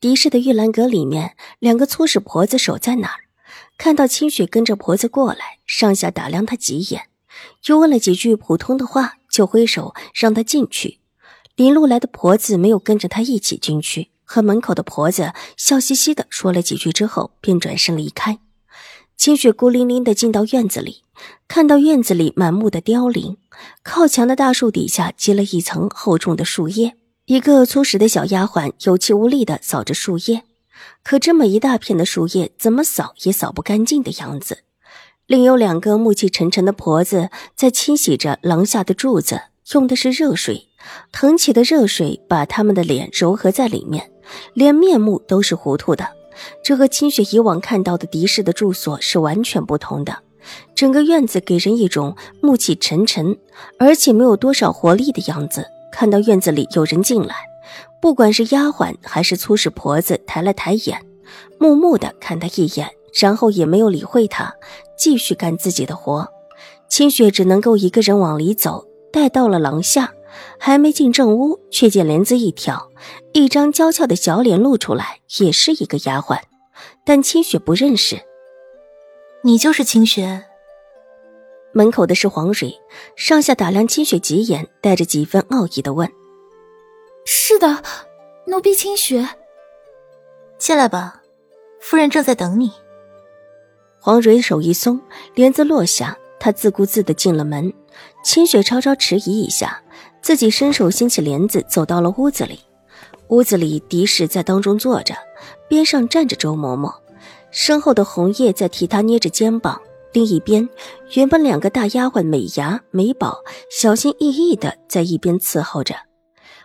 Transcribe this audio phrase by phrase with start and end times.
[0.00, 3.20] 狄氏的玉兰阁里面，两个粗使婆子守在那儿，
[3.76, 7.08] 看到清雪跟着婆子过来，上下打量她几眼，
[7.66, 11.00] 又问了几句普通的话，就挥手让她进去。
[11.54, 18.38] 林路来的婆子没有跟着她一起进去，和门口的婆子笑嘻嘻的说了几句之后，便转身离开。
[19.18, 21.02] 清雪孤零零的进到院子里，
[21.46, 23.36] 看到院子里满目的凋零，
[23.82, 26.96] 靠墙的大树底下积了一层厚重的树叶。
[27.30, 30.42] 一个粗实的小丫鬟有气无力地扫着树叶，
[31.04, 34.64] 可这么一大片的树叶，怎么扫也扫不干净的样子。
[35.28, 39.42] 另有两个暮气沉沉的婆子在清洗着廊下的柱子，
[39.74, 40.66] 用的是热水，
[41.12, 44.10] 腾起的热水把他们的脸揉合在里面，
[44.52, 46.08] 连面目都是糊涂的。
[46.64, 50.18] 这和清雪以往看到的狄氏的住所是完全不同的。
[50.74, 53.38] 整个院子给人一种暮气沉沉，
[53.78, 55.64] 而且没有多少活力的样子。
[55.90, 57.36] 看到院子里有人进来，
[58.00, 61.04] 不管是丫鬟还是粗使婆子，抬了抬眼，
[61.58, 64.54] 木木的看他一眼，然后也没有理会他，
[64.96, 66.28] 继续干自己的活。
[66.88, 70.12] 清雪只能够一个人往里走，待到了廊下，
[70.58, 72.88] 还没进正屋，却见帘子一挑，
[73.32, 76.40] 一张娇俏的小脸露出来，也是一个丫鬟，
[77.04, 78.20] 但清雪不认识。
[79.42, 80.44] 你就是清雪。
[81.72, 82.74] 门口的是黄蕊，
[83.16, 86.10] 上下打量清雪几眼，带着几分傲意的问
[87.24, 87.82] ：“是的，
[88.46, 89.28] 奴婢清雪。
[90.58, 91.22] 进来吧，
[91.80, 92.72] 夫人正在等你。”
[94.00, 95.00] 黄蕊手一松，
[95.34, 97.72] 帘子落下，她自顾自的进了门。
[98.24, 99.82] 清雪稍稍迟疑一下，
[100.22, 102.60] 自己伸手掀起帘子，走到了屋子里。
[103.28, 105.14] 屋子里，狄氏在当中坐着，
[105.68, 106.92] 边上站着周嬷嬷，
[107.50, 109.80] 身后的红叶在替她捏着肩膀。
[110.12, 110.68] 另一边，
[111.14, 113.38] 原本两个大丫鬟美牙、美宝
[113.70, 115.94] 小心翼翼的在一边伺候着。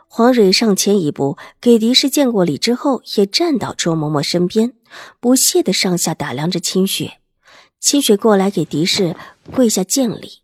[0.07, 4.73] 黄蕊上前一步，给狄氏见过礼之后，也站到周嬷嬷身边，
[5.19, 7.19] 不屑的上下打量着清雪。
[7.79, 9.16] 清雪过来给狄氏
[9.53, 10.41] 跪下见礼，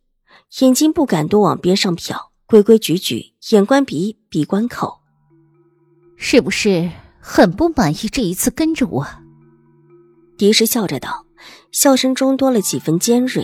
[0.59, 4.99] 眼睛不敢多往边上瞟，规规矩矩，眼观鼻，鼻观口。
[6.17, 9.07] 是不是很不满意这一次跟着我？
[10.37, 11.25] 狄氏笑着道。
[11.71, 13.43] 笑声中多了几分尖锐。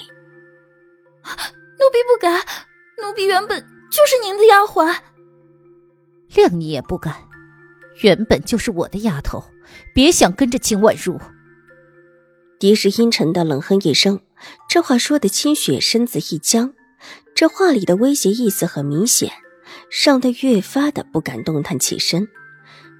[1.80, 2.41] 奴婢不敢，
[3.02, 3.59] 奴婢原本
[3.91, 4.96] 就是您的丫鬟。
[6.34, 7.16] 谅你也不敢，
[8.02, 9.44] 原本就是我的丫头，
[9.94, 11.19] 别想跟着秦婉如。
[12.59, 14.19] 狄氏阴沉的冷哼一声，
[14.68, 16.74] 这话说的清雪身子一僵，
[17.35, 19.31] 这话里的威胁意思很明显，
[20.03, 22.28] 让她越发的不敢动弹起身。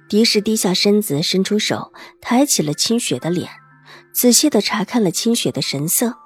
[0.08, 3.50] 狄氏低下身子，伸出手抬起了清雪的脸。
[4.18, 6.16] 仔细的查看了清雪的神色，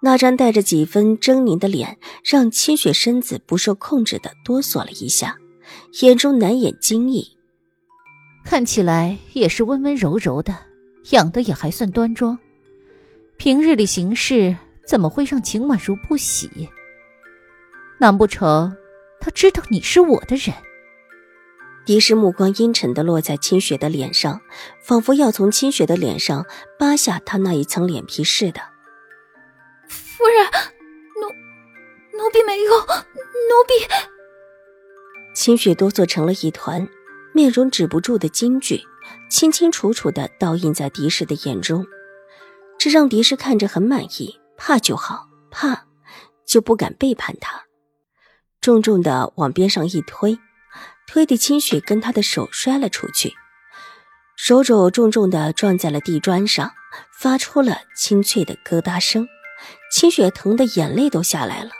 [0.00, 5.38] 那张带着几分狰狞的脸，让清雪身子不受控制的哆嗦了一下，
[6.02, 7.38] 眼中难掩惊异。
[8.44, 10.54] 看起来也是温温柔柔的，
[11.12, 12.38] 养的也还算端庄。
[13.38, 14.54] 平日里行事
[14.86, 16.68] 怎么会让秦婉如不喜？
[17.98, 18.76] 难不成
[19.18, 20.54] 他知道你是我的人？
[21.90, 24.40] 狄氏目光阴沉的落在清雪的脸上，
[24.80, 26.46] 仿佛要从清雪的脸上
[26.78, 28.60] 扒下她那一层脸皮似的。
[29.88, 30.46] 夫人，
[31.20, 31.26] 奴
[32.16, 32.86] 奴婢没有，奴
[33.66, 33.74] 婢。
[35.34, 36.88] 清雪哆嗦成了一团，
[37.34, 38.84] 面容止不住的惊惧，
[39.28, 41.84] 清清楚楚的倒映在狄氏的眼中，
[42.78, 45.88] 这让狄氏看着很满意，怕就好，怕
[46.46, 47.64] 就不敢背叛他，
[48.60, 50.38] 重重的往边上一推。
[51.12, 53.34] 推的清雪跟他的手摔了出去，
[54.36, 56.72] 手肘重重的撞在了地砖上，
[57.18, 59.26] 发出了清脆的咯哒声。
[59.92, 61.70] 清雪疼的眼泪都下来了，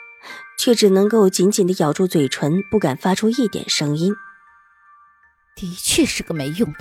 [0.58, 4.12] 却只能够紧紧的咬住嘴唇，不敢发出一点声音。
[5.54, 6.80] 的确是个没用的，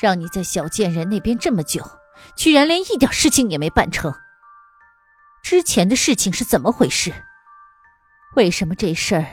[0.00, 1.86] 让你在小贱人那边这么久，
[2.38, 4.14] 居然连一点事情也没办成。
[5.42, 7.12] 之前的事情是怎么回事？
[8.34, 9.26] 为什么这事儿？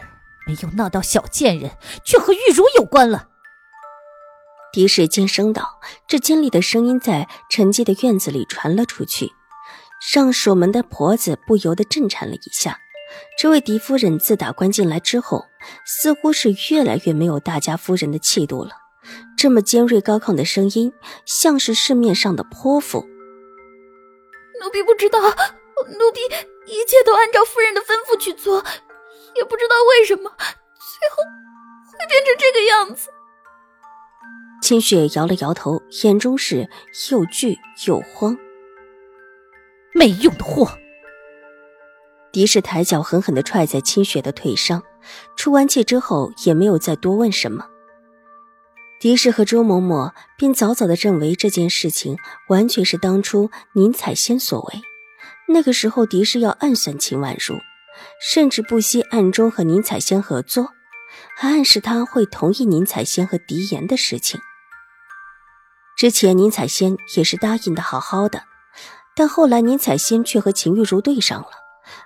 [0.45, 1.71] 没有闹到小贱人，
[2.03, 3.30] 却和玉茹有关了。
[4.71, 9.31] 狄氏尖声道：“这尖利的声音在沉寂的院子里传了出去，
[10.13, 12.77] 让守门的婆子不由得震颤了一下。
[13.39, 15.45] 这位狄夫人自打关进来之后，
[15.86, 18.71] 似乎是越来越没有大家夫人的气度了。
[19.38, 20.91] 这么尖锐高亢的声音，
[21.25, 23.07] 像是市面上的泼妇，
[24.59, 26.21] 奴婢不知道，奴婢
[26.65, 28.65] 一切都按照夫人的吩咐去做，
[29.36, 31.24] 也不知道为什么最后
[31.92, 33.10] 会变成这个样子。
[34.62, 36.70] 清雪摇了摇头，眼中是
[37.12, 38.38] 又惧又慌。
[39.94, 40.78] 没用的货！
[42.32, 44.84] 狄氏抬脚狠狠的踹在清雪的腿上，
[45.38, 47.68] 出完气之后也没有再多问什么。
[49.00, 52.18] 狄氏和周嬷嬷便早早的认为这件事情
[52.50, 54.82] 完全是当初宁采仙所为。
[55.48, 57.56] 那个时候，狄氏要暗算秦婉如，
[58.21, 60.71] 甚至不惜暗中和宁采仙合作，
[61.36, 64.39] 还暗示他会同意宁采仙和狄言的事情。
[65.97, 68.44] 之前宁采仙也是答应的好好的，
[69.15, 71.47] 但后来宁采仙却和秦玉茹对上了，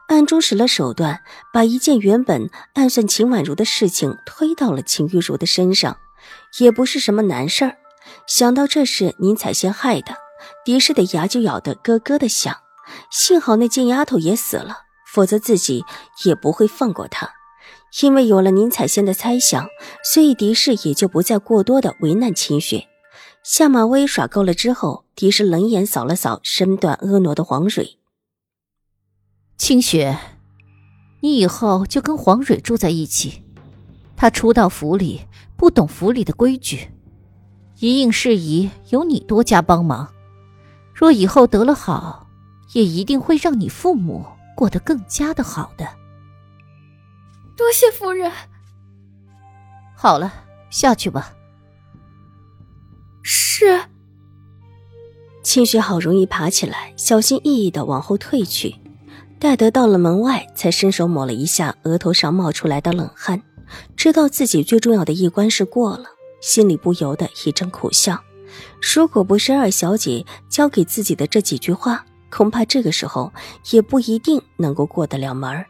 [0.07, 5.97] 暗中使了手段，把一件原本暗算秦婉如的事情推到了秦玉茹的身上。
[6.59, 7.77] 也不是什么难事儿，
[8.27, 10.15] 想到这是宁采仙害的，
[10.65, 12.55] 狄氏的牙就咬得咯咯的响。
[13.09, 14.79] 幸好那贱丫头也死了，
[15.13, 15.83] 否则自己
[16.23, 17.29] 也不会放过他。
[18.01, 19.67] 因为有了宁采仙的猜想，
[20.03, 22.87] 所以狄氏也就不再过多的为难秦雪。
[23.43, 27.97] 下马威耍够了之后，狄氏冷眼扫了扫身段婀娜的黄蕊，
[29.57, 30.17] 清雪，
[31.21, 33.43] 你以后就跟黄蕊住在一起。
[34.15, 35.21] 她初到府里。
[35.59, 36.89] 不懂府里的规矩，
[37.81, 40.07] 一应事宜由你多加帮忙。
[40.93, 42.29] 若以后得了好，
[42.71, 44.25] 也一定会让你父母
[44.59, 45.87] 过得更加的好的。
[47.55, 48.29] 多谢夫人。
[49.95, 50.33] 好了，
[50.69, 51.33] 下去吧。
[53.23, 53.79] 是。
[55.41, 58.75] 清雪好容易爬起来，小心翼翼的往后退去，
[59.39, 63.41] 戴德到了门外，才伸手抹了一下额头上冒出来的冷汗。
[63.95, 66.03] 知道自己最重要的一关是过了，
[66.41, 68.21] 心里不由得一阵苦笑。
[68.93, 73.31] 如果不是二小姐教给自己的这几句话，恐怕这个时候
[73.71, 75.65] 也不一定能够过得了门儿。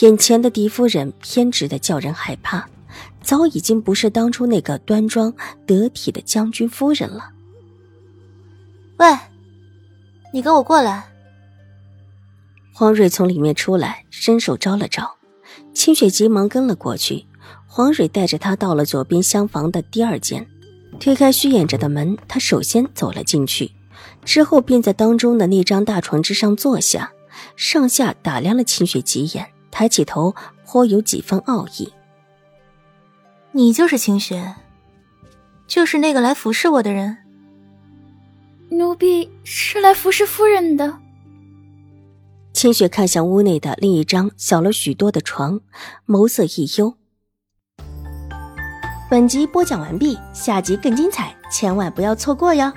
[0.00, 2.68] 眼前的狄夫人偏执的叫人害怕，
[3.22, 5.34] 早已经不是当初那个端庄
[5.66, 7.30] 得体的将军夫人了。
[8.98, 9.06] 喂，
[10.32, 11.08] 你跟我过来。
[12.72, 15.16] 黄蕊从里面出来，伸手招了招。
[15.74, 17.26] 清雪急忙跟了过去，
[17.66, 20.46] 黄蕊带着她到了左边厢房的第二间，
[20.98, 23.72] 推开虚掩着的门，她首先走了进去，
[24.24, 27.12] 之后便在当中的那张大床之上坐下，
[27.56, 30.34] 上下打量了清雪几眼，抬起头，
[30.66, 31.92] 颇有几分傲意
[33.52, 34.56] ：“你就是清雪，
[35.66, 37.18] 就是那个来服侍我的人。
[38.70, 40.98] 奴婢是来服侍夫人的。”
[42.52, 45.60] 清雪看向屋内的另一张小了许多的床，
[46.06, 46.94] 眸色一幽。
[49.08, 52.72] 本集播讲完毕，下集更精彩，千万不要错过哟。